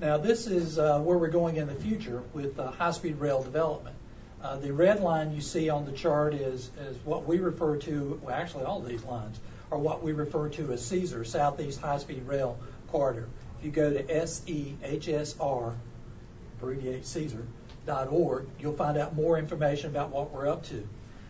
Now, 0.00 0.18
this 0.18 0.46
is 0.46 0.78
uh, 0.78 0.98
where 1.00 1.16
we're 1.16 1.28
going 1.28 1.56
in 1.56 1.68
the 1.68 1.74
future 1.74 2.22
with 2.34 2.58
uh, 2.58 2.72
high-speed 2.72 3.20
rail 3.20 3.42
development. 3.42 3.96
Uh, 4.42 4.56
the 4.56 4.72
red 4.72 5.00
line 5.00 5.32
you 5.32 5.40
see 5.40 5.68
on 5.68 5.84
the 5.84 5.92
chart 5.92 6.34
is, 6.34 6.70
what 7.04 7.26
we 7.26 7.38
refer 7.38 7.76
to, 7.76 8.20
well, 8.22 8.34
actually, 8.34 8.64
all 8.64 8.80
these 8.80 9.04
lines 9.04 9.38
are 9.70 9.78
what 9.78 10.02
we 10.02 10.12
refer 10.12 10.48
to 10.48 10.72
as 10.72 10.82
CSR, 10.82 11.24
Southeast 11.24 11.80
High 11.80 11.98
Speed 11.98 12.26
Rail 12.26 12.58
Corridor. 12.88 13.28
If 13.58 13.64
you 13.64 13.70
go 13.70 13.92
to 13.92 14.02
SEHSR, 14.02 15.74
abbreviate 16.58 17.04
CSR.org, 17.04 18.46
you'll 18.58 18.76
find 18.76 18.98
out 18.98 19.14
more 19.14 19.38
information 19.38 19.90
about 19.90 20.10
what 20.10 20.32
we're 20.32 20.48
up 20.48 20.64
to. 20.66 20.86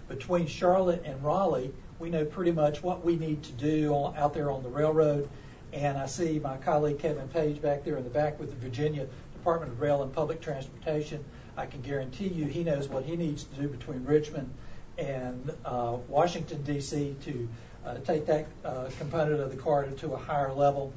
Between 0.08 0.46
Charlotte 0.46 1.02
and 1.04 1.22
Raleigh, 1.22 1.72
we 1.98 2.08
know 2.10 2.24
pretty 2.24 2.52
much 2.52 2.82
what 2.82 3.04
we 3.04 3.16
need 3.16 3.42
to 3.44 3.52
do 3.52 3.94
out 3.94 4.32
there 4.34 4.50
on 4.50 4.62
the 4.62 4.68
railroad 4.68 5.28
and 5.72 5.96
I 5.96 6.06
see 6.06 6.38
my 6.38 6.58
colleague 6.58 6.98
Kevin 6.98 7.28
Page 7.28 7.62
back 7.62 7.84
there 7.84 7.96
in 7.96 8.04
the 8.04 8.10
back 8.10 8.38
with 8.38 8.50
the 8.50 8.56
Virginia 8.56 9.06
Department 9.32 9.72
of 9.72 9.80
Rail 9.80 10.02
and 10.02 10.12
Public 10.12 10.40
Transportation. 10.40 11.24
I 11.56 11.66
can 11.66 11.82
guarantee 11.82 12.28
you 12.28 12.46
he 12.46 12.64
knows 12.64 12.88
what 12.88 13.04
he 13.04 13.16
needs 13.16 13.44
to 13.44 13.60
do 13.60 13.68
between 13.68 14.04
Richmond 14.04 14.50
and 14.98 15.52
uh, 15.64 15.96
Washington, 16.08 16.62
D.C. 16.62 17.16
to 17.24 17.48
uh, 17.84 17.98
take 17.98 18.26
that 18.26 18.46
uh, 18.64 18.88
component 18.98 19.40
of 19.40 19.50
the 19.50 19.56
corridor 19.56 19.94
to 19.96 20.14
a 20.14 20.16
higher 20.16 20.52
level. 20.52 20.92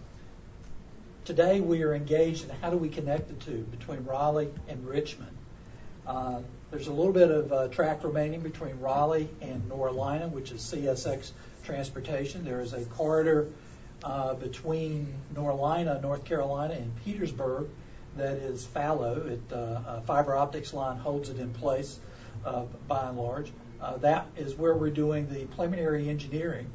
Today 1.25 1.59
we 1.59 1.83
are 1.83 1.93
engaged 1.93 2.47
in 2.47 2.55
how 2.57 2.69
do 2.69 2.77
we 2.77 2.89
connect 2.89 3.27
the 3.27 3.33
two 3.33 3.63
between 3.63 4.05
Raleigh 4.05 4.51
and 4.67 4.87
Richmond. 4.87 5.35
Uh, 6.05 6.41
there's 6.71 6.87
a 6.87 6.93
little 6.93 7.13
bit 7.13 7.31
of 7.31 7.51
uh, 7.51 7.67
track 7.69 8.03
remaining 8.03 8.41
between 8.41 8.79
Raleigh 8.79 9.29
and 9.41 9.69
Norlina, 9.69 10.29
which 10.29 10.51
is 10.51 10.61
CSX 10.61 11.31
transportation. 11.63 12.45
There 12.45 12.61
is 12.61 12.73
a 12.73 12.85
corridor 12.85 13.49
uh, 14.03 14.35
between 14.35 15.13
Norlina, 15.33 16.01
North 16.01 16.25
Carolina, 16.25 16.75
and 16.75 16.91
Petersburg 17.03 17.67
that 18.15 18.37
is 18.37 18.65
fallow. 18.65 19.21
It, 19.27 19.53
uh, 19.53 19.81
a 19.87 20.01
fiber 20.05 20.35
optics 20.35 20.73
line 20.73 20.97
holds 20.97 21.29
it 21.29 21.39
in 21.39 21.53
place 21.53 21.99
uh, 22.45 22.63
by 22.87 23.09
and 23.09 23.17
large. 23.17 23.51
Uh, 23.81 23.97
that 23.97 24.27
is 24.37 24.55
where 24.55 24.73
we're 24.73 24.89
doing 24.89 25.27
the 25.29 25.45
preliminary 25.45 26.09
engineering. 26.09 26.67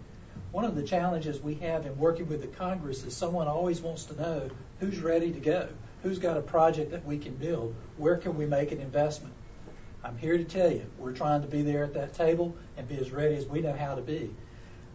One 0.52 0.64
of 0.64 0.74
the 0.74 0.82
challenges 0.82 1.40
we 1.40 1.54
have 1.56 1.86
in 1.86 1.96
working 1.96 2.28
with 2.28 2.40
the 2.40 2.48
Congress 2.48 3.04
is 3.04 3.16
someone 3.16 3.46
always 3.46 3.80
wants 3.80 4.04
to 4.06 4.20
know 4.20 4.50
who's 4.80 4.98
ready 4.98 5.32
to 5.32 5.40
go, 5.40 5.68
who's 6.02 6.18
got 6.18 6.36
a 6.36 6.42
project 6.42 6.90
that 6.90 7.04
we 7.04 7.18
can 7.18 7.34
build, 7.34 7.74
where 7.96 8.16
can 8.16 8.36
we 8.36 8.46
make 8.46 8.72
an 8.72 8.80
investment. 8.80 9.34
I'm 10.02 10.16
here 10.18 10.38
to 10.38 10.44
tell 10.44 10.70
you, 10.70 10.86
we're 10.98 11.12
trying 11.12 11.42
to 11.42 11.48
be 11.48 11.62
there 11.62 11.84
at 11.84 11.94
that 11.94 12.14
table 12.14 12.56
and 12.76 12.88
be 12.88 12.96
as 12.98 13.10
ready 13.10 13.36
as 13.36 13.46
we 13.46 13.60
know 13.60 13.74
how 13.74 13.94
to 13.94 14.02
be. 14.02 14.30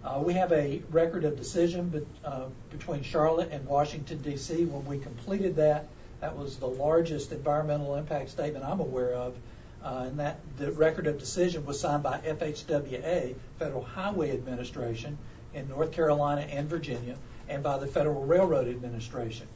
Uh, 0.04 0.20
we 0.24 0.34
have 0.34 0.52
a 0.52 0.82
record 0.92 1.24
of 1.24 1.36
decision 1.36 1.90
be, 1.90 2.02
uh, 2.24 2.46
between 2.70 3.02
Charlotte 3.02 3.50
and 3.52 3.66
Washington, 3.66 4.22
D.C. 4.22 4.66
When 4.66 4.86
we 4.86 5.00
completed 5.00 5.56
that, 5.56 5.88
that 6.22 6.38
was 6.38 6.58
the 6.58 6.68
largest 6.68 7.32
environmental 7.32 7.96
impact 7.96 8.30
statement 8.30 8.66
I'm 8.66 8.80
aware 8.80 9.14
of. 9.14 9.36
Uh, 9.84 10.06
and 10.08 10.20
that 10.20 10.40
the 10.58 10.72
record 10.72 11.06
of 11.06 11.20
decision 11.20 11.64
was 11.64 11.80
signed 11.80 12.02
by 12.02 12.18
FHWA, 12.18 13.36
Federal 13.60 13.84
Highway 13.84 14.32
Administration, 14.32 15.18
in 15.54 15.70
North 15.70 15.92
Carolina 15.92 16.42
and 16.42 16.68
Virginia, 16.68 17.16
and 17.48 17.62
by 17.62 17.78
the 17.78 17.86
Federal 17.86 18.26
Railroad 18.26 18.68
Administration. 18.68 19.48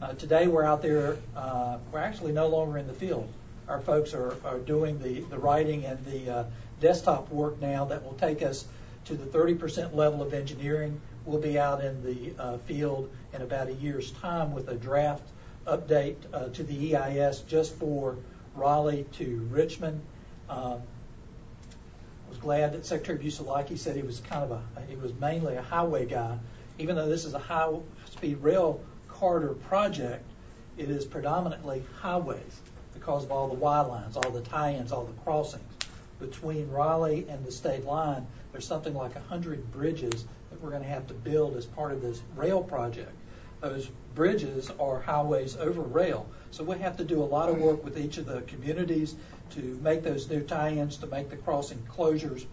Uh, 0.00 0.12
today, 0.12 0.46
we're 0.46 0.62
out 0.62 0.82
there. 0.82 1.16
Uh, 1.34 1.78
we're 1.90 2.00
actually 2.00 2.32
no 2.32 2.48
longer 2.48 2.76
in 2.76 2.86
the 2.86 2.92
field. 2.92 3.28
Our 3.66 3.80
folks 3.80 4.14
are, 4.14 4.36
are 4.44 4.58
doing 4.58 4.98
the, 4.98 5.20
the 5.20 5.38
writing 5.38 5.84
and 5.84 6.04
the 6.04 6.30
uh, 6.30 6.44
desktop 6.80 7.30
work 7.30 7.60
now 7.60 7.86
that 7.86 8.04
will 8.04 8.14
take 8.14 8.42
us 8.42 8.66
to 9.06 9.14
the 9.14 9.26
30% 9.26 9.94
level 9.94 10.22
of 10.22 10.34
engineering. 10.34 11.00
We'll 11.24 11.40
be 11.40 11.58
out 11.58 11.82
in 11.82 12.02
the 12.04 12.42
uh, 12.42 12.58
field 12.58 13.10
in 13.32 13.42
about 13.42 13.68
a 13.68 13.74
year's 13.74 14.12
time 14.12 14.52
with 14.52 14.68
a 14.68 14.74
draft 14.74 15.26
update 15.68 16.16
uh, 16.32 16.48
to 16.48 16.62
the 16.62 16.96
EIS 16.96 17.40
just 17.40 17.74
for 17.74 18.16
Raleigh 18.54 19.06
to 19.12 19.46
Richmond. 19.50 20.00
Um, 20.48 20.80
I 22.26 22.28
was 22.28 22.38
glad 22.38 22.72
that 22.72 22.86
Secretary 22.86 23.18
Busalacchi 23.18 23.78
said 23.78 23.96
he 23.96 24.02
was 24.02 24.20
kind 24.20 24.44
of 24.44 24.50
a, 24.50 24.62
he 24.88 24.96
was 24.96 25.12
mainly 25.14 25.56
a 25.56 25.62
highway 25.62 26.06
guy. 26.06 26.38
Even 26.78 26.96
though 26.96 27.08
this 27.08 27.24
is 27.24 27.34
a 27.34 27.38
high 27.38 27.72
speed 28.06 28.38
rail 28.38 28.80
corridor 29.08 29.54
project, 29.54 30.24
it 30.76 30.90
is 30.90 31.04
predominantly 31.04 31.82
highways 32.00 32.60
because 32.94 33.24
of 33.24 33.32
all 33.32 33.48
the 33.48 33.54
Y 33.54 33.80
lines, 33.80 34.16
all 34.16 34.30
the 34.30 34.42
tie-ins, 34.42 34.92
all 34.92 35.04
the 35.04 35.20
crossings 35.22 35.62
between 36.18 36.70
Raleigh 36.70 37.26
and 37.28 37.44
the 37.44 37.52
state 37.52 37.84
line, 37.84 38.26
there's 38.52 38.66
something 38.66 38.94
like 38.94 39.14
100 39.14 39.72
bridges 39.72 40.24
that 40.50 40.60
we're 40.60 40.70
going 40.70 40.82
to 40.82 40.88
have 40.88 41.06
to 41.08 41.14
build 41.14 41.56
as 41.56 41.66
part 41.66 41.92
of 41.92 42.02
this 42.02 42.20
rail 42.34 42.62
project. 42.62 43.12
Those 43.60 43.88
bridges 44.14 44.70
are 44.78 45.00
highways 45.00 45.56
over 45.56 45.80
rail. 45.80 46.26
So 46.50 46.64
we 46.64 46.78
have 46.78 46.96
to 46.98 47.04
do 47.04 47.22
a 47.22 47.24
lot 47.24 47.48
of 47.48 47.58
work 47.58 47.84
with 47.84 47.98
each 47.98 48.18
of 48.18 48.26
the 48.26 48.42
communities 48.42 49.14
to 49.50 49.60
make 49.82 50.02
those 50.02 50.28
new 50.28 50.40
tie-ins, 50.40 50.98
to 50.98 51.06
make 51.06 51.30
the 51.30 51.36
crossing 51.36 51.86
closures. 51.90 52.46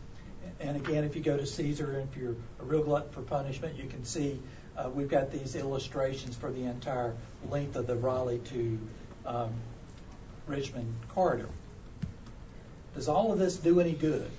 And 0.59 0.77
again, 0.77 1.03
if 1.03 1.15
you 1.15 1.21
go 1.21 1.37
to 1.37 1.45
Caesar 1.45 1.99
and 1.99 2.09
if 2.09 2.17
you're 2.17 2.35
a 2.59 2.63
real 2.63 2.83
glutton 2.83 3.11
for 3.11 3.21
punishment, 3.21 3.77
you 3.77 3.87
can 3.87 4.05
see 4.05 4.39
uh, 4.77 4.89
we've 4.93 5.09
got 5.09 5.31
these 5.31 5.55
illustrations 5.55 6.35
for 6.35 6.51
the 6.51 6.63
entire 6.63 7.13
length 7.49 7.75
of 7.75 7.87
the 7.87 7.95
Raleigh 7.95 8.39
to 8.39 8.79
um, 9.25 9.53
Richmond 10.47 10.93
corridor. 11.09 11.49
Does 12.95 13.07
all 13.07 13.31
of 13.31 13.39
this 13.39 13.57
do 13.57 13.79
any 13.79 13.93
good? 13.93 14.29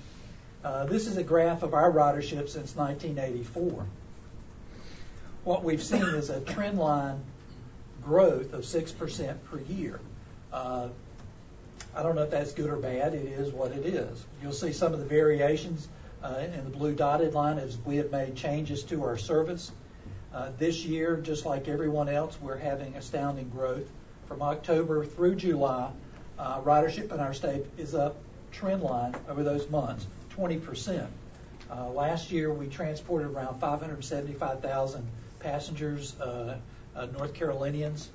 Uh, 0.63 0.85
this 0.85 1.07
is 1.07 1.17
a 1.17 1.23
graph 1.23 1.63
of 1.63 1.73
our 1.73 1.91
ridership 1.91 2.49
since 2.49 2.75
1984. 2.75 3.85
What 5.47 5.63
we've 5.63 5.81
seen 5.81 6.03
is 6.03 6.29
a 6.29 6.41
trend 6.41 6.77
line 6.77 7.23
growth 8.03 8.51
of 8.51 8.65
6% 8.65 9.37
per 9.49 9.59
year. 9.59 10.01
Uh, 10.51 10.89
I 11.95 12.03
don't 12.03 12.17
know 12.17 12.23
if 12.23 12.31
that's 12.31 12.51
good 12.51 12.69
or 12.69 12.75
bad. 12.75 13.13
It 13.13 13.23
is 13.27 13.53
what 13.53 13.71
it 13.71 13.85
is. 13.85 14.25
You'll 14.41 14.51
see 14.51 14.73
some 14.73 14.93
of 14.93 14.99
the 14.99 15.05
variations 15.05 15.87
uh, 16.21 16.43
in 16.53 16.65
the 16.65 16.69
blue 16.69 16.93
dotted 16.93 17.33
line 17.33 17.59
as 17.59 17.77
we 17.85 17.95
have 17.95 18.11
made 18.11 18.35
changes 18.35 18.83
to 18.83 19.05
our 19.05 19.17
service. 19.17 19.71
Uh, 20.33 20.49
this 20.57 20.83
year, 20.83 21.15
just 21.15 21.45
like 21.45 21.69
everyone 21.69 22.09
else, 22.09 22.37
we're 22.41 22.57
having 22.57 22.97
astounding 22.97 23.47
growth. 23.47 23.89
From 24.27 24.41
October 24.41 25.05
through 25.05 25.35
July, 25.35 25.91
ridership 26.37 27.13
in 27.13 27.21
our 27.21 27.33
state 27.33 27.63
is 27.77 27.95
up 27.95 28.17
trend 28.51 28.81
line 28.81 29.15
over 29.29 29.43
those 29.43 29.69
months, 29.69 30.07
20%. 30.35 31.07
Uh, 31.71 31.87
last 31.91 32.31
year, 32.31 32.51
we 32.51 32.67
transported 32.67 33.29
around 33.29 33.61
575,000 33.61 35.07
passengers, 35.39 36.19
uh, 36.19 36.57
uh, 36.95 37.05
North 37.17 37.33
Carolinians, 37.33 38.09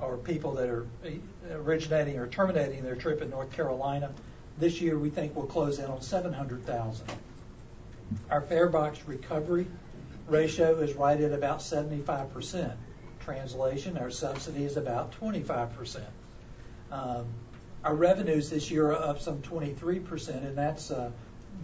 or 0.00 0.16
people 0.16 0.52
that 0.54 0.68
are 0.68 0.86
originating 1.52 2.18
or 2.18 2.26
terminating 2.26 2.82
their 2.82 2.96
trip 2.96 3.22
in 3.22 3.30
North 3.30 3.52
Carolina. 3.52 4.12
This 4.58 4.80
year, 4.80 4.98
we 4.98 5.10
think 5.10 5.36
we'll 5.36 5.46
close 5.46 5.78
in 5.78 5.86
on 5.86 6.02
700,000. 6.02 7.06
Our 8.30 8.40
fare 8.40 8.68
box 8.68 9.00
recovery 9.06 9.66
ratio 10.26 10.78
is 10.80 10.94
right 10.94 11.20
at 11.20 11.32
about 11.32 11.60
75%. 11.60 12.74
Translation, 13.20 13.98
our 13.98 14.10
subsidy 14.10 14.64
is 14.64 14.76
about 14.76 15.12
25%. 15.20 16.02
Um, 16.90 17.26
our 17.84 17.94
revenues 17.94 18.50
this 18.50 18.70
year 18.70 18.90
are 18.90 18.96
up 18.96 19.20
some 19.20 19.42
23%, 19.42 20.28
and 20.28 20.56
that's 20.56 20.90
uh, 20.90 21.10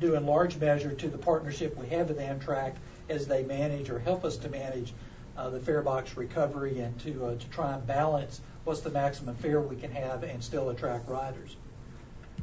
due 0.00 0.14
in 0.14 0.26
large 0.26 0.56
measure 0.56 0.92
to 0.92 1.08
the 1.08 1.18
partnership 1.18 1.76
we 1.76 1.86
have 1.88 2.08
with 2.08 2.18
Amtrak 2.18 2.74
as 3.08 3.26
they 3.26 3.42
manage 3.42 3.90
or 3.90 3.98
help 3.98 4.24
us 4.24 4.36
to 4.38 4.48
manage 4.48 4.92
uh, 5.36 5.50
the 5.50 5.60
fare 5.60 5.82
box 5.82 6.16
recovery 6.16 6.80
and 6.80 6.98
to, 7.00 7.26
uh, 7.26 7.34
to 7.36 7.48
try 7.48 7.74
and 7.74 7.86
balance 7.86 8.40
what's 8.64 8.80
the 8.80 8.90
maximum 8.90 9.34
fare 9.36 9.60
we 9.60 9.76
can 9.76 9.90
have 9.92 10.22
and 10.22 10.42
still 10.42 10.70
attract 10.70 11.08
riders. 11.08 11.56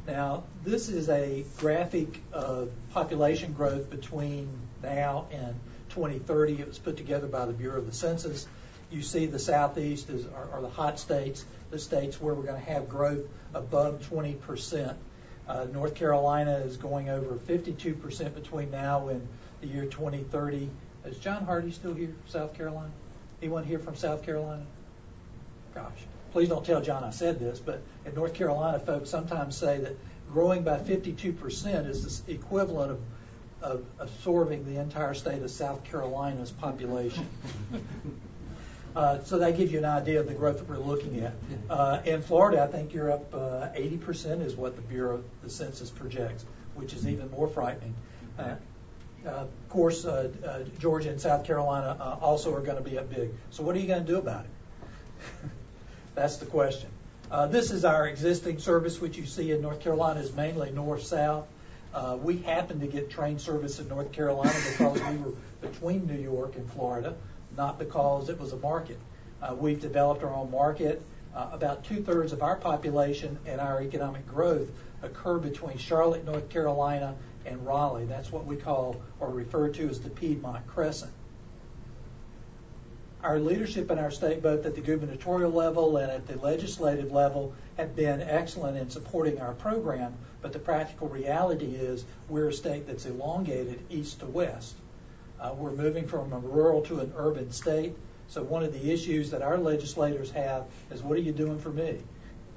Now, 0.06 0.44
this 0.64 0.88
is 0.88 1.08
a 1.08 1.44
graphic 1.58 2.20
of 2.32 2.70
population 2.90 3.52
growth 3.52 3.88
between 3.90 4.48
now 4.82 5.26
and 5.30 5.54
2030. 5.90 6.60
It 6.60 6.68
was 6.68 6.78
put 6.78 6.96
together 6.96 7.28
by 7.28 7.46
the 7.46 7.52
Bureau 7.52 7.78
of 7.78 7.86
the 7.86 7.92
Census. 7.92 8.46
You 8.90 9.02
see 9.02 9.26
the 9.26 9.38
southeast 9.38 10.10
is, 10.10 10.26
are, 10.26 10.50
are 10.54 10.60
the 10.60 10.68
hot 10.68 10.98
states, 10.98 11.44
the 11.70 11.78
states 11.78 12.20
where 12.20 12.34
we're 12.34 12.42
going 12.42 12.60
to 12.60 12.70
have 12.72 12.88
growth 12.88 13.24
above 13.54 14.06
20 14.08 14.34
percent. 14.34 14.98
Uh, 15.48 15.66
North 15.72 15.94
Carolina 15.94 16.58
is 16.58 16.76
going 16.76 17.08
over 17.08 17.36
52 17.36 17.94
percent 17.94 18.34
between 18.34 18.70
now 18.70 19.08
and 19.08 19.26
the 19.62 19.68
year 19.68 19.86
2030. 19.86 20.68
Is 21.06 21.18
John 21.18 21.44
Hardy 21.44 21.70
still 21.70 21.94
here, 21.94 22.14
South 22.26 22.54
Carolina? 22.54 22.90
Anyone 23.40 23.64
here 23.64 23.78
from 23.78 23.96
South 23.96 24.24
Carolina? 24.24 24.64
Gosh, 25.74 26.04
please 26.32 26.48
don't 26.48 26.64
tell 26.66 26.82
John 26.82 27.02
I 27.02 27.10
said 27.10 27.40
this, 27.40 27.58
but 27.58 27.80
in 28.04 28.14
North 28.14 28.34
Carolina, 28.34 28.78
folks 28.78 29.08
sometimes 29.08 29.56
say 29.56 29.78
that 29.78 29.96
growing 30.30 30.62
by 30.62 30.78
52% 30.78 31.88
is 31.88 32.20
the 32.20 32.32
equivalent 32.32 32.92
of, 32.92 33.00
of 33.62 33.84
absorbing 33.98 34.64
the 34.66 34.80
entire 34.80 35.14
state 35.14 35.42
of 35.42 35.50
South 35.50 35.82
Carolina's 35.84 36.50
population. 36.50 37.26
Uh, 38.94 39.22
so 39.24 39.38
that 39.38 39.56
gives 39.56 39.72
you 39.72 39.78
an 39.78 39.86
idea 39.86 40.20
of 40.20 40.28
the 40.28 40.34
growth 40.34 40.58
that 40.58 40.68
we're 40.68 40.76
looking 40.76 41.20
at. 41.20 41.32
Uh, 41.70 42.02
in 42.04 42.20
Florida, 42.20 42.62
I 42.62 42.66
think 42.66 42.92
you're 42.92 43.10
up 43.10 43.32
uh, 43.32 43.68
80% 43.74 44.44
is 44.44 44.54
what 44.54 44.76
the 44.76 44.82
Bureau 44.82 45.24
the 45.42 45.48
Census 45.48 45.88
projects, 45.88 46.44
which 46.74 46.92
is 46.92 47.08
even 47.08 47.30
more 47.30 47.48
frightening. 47.48 47.94
Uh, 48.38 48.42
uh, 48.42 48.56
of 49.26 49.48
course, 49.68 50.04
uh, 50.04 50.64
Georgia 50.78 51.10
and 51.10 51.20
South 51.20 51.44
Carolina 51.44 52.18
also 52.20 52.54
are 52.54 52.60
going 52.60 52.76
to 52.76 52.82
be 52.82 52.98
up 52.98 53.10
big. 53.14 53.30
So 53.50 53.62
what 53.62 53.76
are 53.76 53.78
you 53.78 53.86
going 53.86 54.04
to 54.04 54.12
do 54.12 54.18
about 54.18 54.44
it? 54.44 55.50
That's 56.14 56.36
the 56.38 56.46
question. 56.46 56.90
this 57.48 57.70
is 57.70 57.84
our 57.84 58.06
existing 58.06 58.58
service, 58.58 59.00
which 59.00 59.16
you 59.16 59.26
see 59.26 59.52
in 59.52 59.62
North 59.62 59.80
Carolina 59.80 60.20
is 60.20 60.34
mainly 60.34 60.70
north-south. 60.70 61.46
we 62.22 62.38
happen 62.38 62.80
to 62.80 62.86
get 62.86 63.10
train 63.10 63.38
service 63.38 63.78
in 63.78 63.88
North 63.88 64.12
Carolina 64.12 64.58
because 64.70 65.00
we 65.00 65.16
were 65.16 65.32
between 65.60 66.06
New 66.06 66.20
York 66.20 66.56
and 66.56 66.70
Florida 66.72 67.14
not 67.56 67.78
because 67.78 68.28
it 68.28 68.40
was 68.40 68.52
a 68.52 68.56
market. 68.56 68.98
Uh, 69.40 69.54
we've 69.54 69.80
developed 69.80 70.22
our 70.22 70.32
own 70.32 70.50
market. 70.50 71.02
Uh, 71.34 71.48
about 71.52 71.84
two 71.84 72.02
thirds 72.02 72.32
of 72.32 72.42
our 72.42 72.56
population 72.56 73.38
and 73.46 73.60
our 73.60 73.82
economic 73.82 74.26
growth 74.26 74.68
occur 75.02 75.38
between 75.38 75.78
Charlotte, 75.78 76.24
North 76.24 76.48
Carolina, 76.50 77.14
and 77.46 77.66
Raleigh. 77.66 78.06
That's 78.06 78.32
what 78.32 78.46
we 78.46 78.56
call 78.56 79.00
or 79.20 79.30
refer 79.30 79.68
to 79.68 79.88
as 79.88 80.00
the 80.00 80.10
Piedmont 80.10 80.66
Crescent. 80.66 81.12
Our 83.22 83.38
leadership 83.38 83.90
in 83.90 84.00
our 84.00 84.10
state, 84.10 84.42
both 84.42 84.66
at 84.66 84.74
the 84.74 84.80
gubernatorial 84.80 85.52
level 85.52 85.96
and 85.96 86.10
at 86.10 86.26
the 86.26 86.36
legislative 86.38 87.12
level, 87.12 87.54
have 87.76 87.94
been 87.94 88.20
excellent 88.20 88.76
in 88.76 88.90
supporting 88.90 89.40
our 89.40 89.52
program, 89.54 90.14
but 90.40 90.52
the 90.52 90.58
practical 90.58 91.08
reality 91.08 91.76
is 91.76 92.04
we're 92.28 92.48
a 92.48 92.52
state 92.52 92.86
that's 92.86 93.06
elongated 93.06 93.80
east 93.90 94.20
to 94.20 94.26
west. 94.26 94.74
Uh, 95.40 95.54
we're 95.56 95.70
moving 95.70 96.06
from 96.06 96.32
a 96.32 96.38
rural 96.38 96.82
to 96.82 96.98
an 96.98 97.12
urban 97.16 97.52
state. 97.52 97.94
So 98.26 98.42
one 98.42 98.64
of 98.64 98.72
the 98.72 98.90
issues 98.90 99.30
that 99.30 99.42
our 99.42 99.58
legislators 99.58 100.30
have 100.32 100.64
is 100.90 101.02
what 101.02 101.16
are 101.16 101.22
you 101.22 101.32
doing 101.32 101.60
for 101.60 101.70
me? 101.70 102.00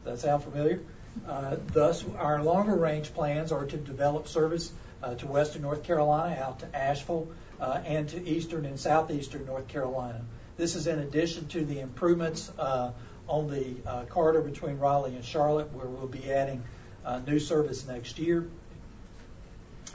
Does 0.03 0.21
that 0.21 0.27
sound 0.27 0.43
familiar? 0.43 0.81
Uh, 1.27 1.55
thus, 1.67 2.05
our 2.17 2.43
longer 2.43 2.75
range 2.75 3.13
plans 3.13 3.51
are 3.51 3.65
to 3.65 3.77
develop 3.77 4.27
service 4.27 4.71
uh, 5.01 5.15
to 5.15 5.27
western 5.27 5.61
North 5.61 5.83
Carolina, 5.83 6.39
out 6.41 6.59
to 6.59 6.75
Asheville, 6.75 7.27
uh, 7.59 7.81
and 7.85 8.09
to 8.09 8.27
eastern 8.27 8.65
and 8.65 8.79
southeastern 8.79 9.45
North 9.45 9.67
Carolina. 9.67 10.21
This 10.57 10.75
is 10.75 10.87
in 10.87 10.99
addition 10.99 11.47
to 11.49 11.65
the 11.65 11.79
improvements 11.79 12.51
on 12.57 13.47
the 13.49 14.05
corridor 14.09 14.41
between 14.41 14.77
Raleigh 14.77 15.15
and 15.15 15.25
Charlotte, 15.25 15.73
where 15.73 15.85
we'll 15.85 16.07
be 16.07 16.31
adding 16.31 16.63
new 17.25 17.39
service 17.39 17.85
next 17.87 18.19
year. 18.19 18.47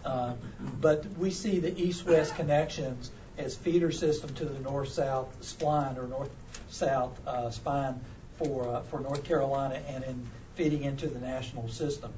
But 0.03 1.07
we 1.19 1.31
see 1.31 1.61
the 1.61 1.79
east-west 1.81 2.35
connections 2.35 3.11
as 3.39 3.57
feeder 3.57 3.91
system 3.91 4.35
to 4.35 4.45
the 4.45 4.59
north-south 4.59 5.41
spline 5.41 5.97
or 5.97 6.07
north-south 6.09 7.55
spine 7.55 8.01
for 8.37 8.83
for 8.91 9.01
North 9.01 9.25
Carolina 9.25 9.81
and 9.89 10.05
in 10.05 10.27
feeding 10.55 10.85
into 10.85 11.07
the 11.07 11.21
national 11.21 11.69
system. 11.69 12.13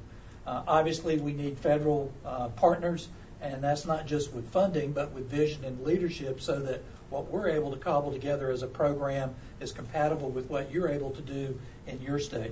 Uh, 0.45 0.63
obviously, 0.67 1.17
we 1.17 1.33
need 1.33 1.57
federal 1.57 2.11
uh, 2.25 2.49
partners, 2.49 3.07
and 3.41 3.63
that's 3.63 3.85
not 3.85 4.05
just 4.05 4.33
with 4.33 4.49
funding, 4.51 4.91
but 4.91 5.11
with 5.11 5.29
vision 5.29 5.63
and 5.63 5.83
leadership, 5.85 6.41
so 6.41 6.59
that 6.59 6.81
what 7.09 7.29
we're 7.31 7.49
able 7.49 7.71
to 7.71 7.77
cobble 7.77 8.11
together 8.11 8.51
as 8.51 8.63
a 8.63 8.67
program 8.67 9.33
is 9.59 9.71
compatible 9.71 10.29
with 10.29 10.49
what 10.49 10.71
you're 10.71 10.89
able 10.89 11.11
to 11.11 11.21
do 11.21 11.59
in 11.87 12.01
your 12.01 12.19
state. 12.19 12.51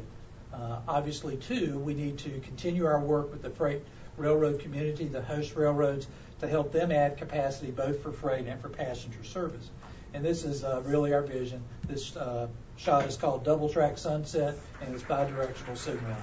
Uh, 0.54 0.80
obviously, 0.88 1.38
too, 1.38 1.80
we 1.80 1.94
need 1.94 2.18
to 2.20 2.30
continue 2.42 2.86
our 2.86 3.00
work 3.00 3.32
with 3.32 3.42
the 3.42 3.50
freight 3.50 3.82
railroad 4.18 4.60
community, 4.60 5.06
the 5.06 5.22
host 5.22 5.56
railroads, 5.56 6.08
to 6.40 6.48
help 6.48 6.72
them 6.72 6.92
add 6.92 7.18
capacity 7.18 7.72
both 7.72 8.02
for 8.02 8.12
freight 8.12 8.48
and 8.48 8.62
for 8.62 8.70
passenger 8.70 9.24
service. 9.24 9.70
And 10.14 10.26
this 10.26 10.44
is 10.44 10.64
uh, 10.64 10.82
really 10.86 11.14
our 11.14 11.22
vision. 11.22 11.64
This 11.88 12.16
uh, 12.16 12.48
shot 12.82 13.06
is 13.06 13.16
called 13.16 13.46
Double 13.46 13.70
Track 13.70 13.98
Sunset 13.98 14.56
and 14.82 14.96
it's 14.96 15.04
bidirectional 15.04 15.78
signal. 15.78 16.16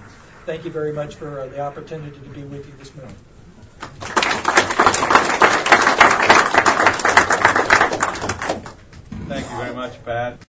Thank 0.45 0.65
you 0.65 0.71
very 0.71 0.93
much 0.93 1.15
for 1.15 1.41
uh, 1.41 1.47
the 1.47 1.61
opportunity 1.61 2.19
to 2.19 2.29
be 2.31 2.43
with 2.43 2.67
you 2.67 2.75
this 2.79 2.95
morning. 2.95 3.15
Thank 9.29 9.51
you 9.51 9.57
very 9.57 9.75
much, 9.75 10.05
Pat. 10.05 10.48